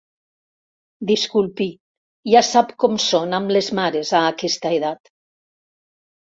[1.09, 1.67] Disculpi,
[2.31, 5.13] ja sap com són amb les mares, a aquesta edat.